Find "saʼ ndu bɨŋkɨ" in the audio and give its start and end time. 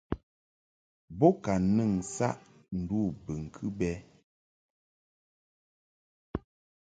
2.15-3.65